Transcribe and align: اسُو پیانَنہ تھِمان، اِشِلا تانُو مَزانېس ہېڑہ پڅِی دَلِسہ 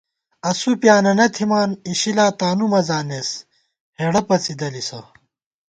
اسُو 0.49 0.71
پیانَنہ 0.81 1.27
تھِمان، 1.35 1.69
اِشِلا 1.87 2.25
تانُو 2.39 2.67
مَزانېس 2.73 3.29
ہېڑہ 3.97 4.21
پڅِی 4.27 4.53
دَلِسہ 4.59 4.99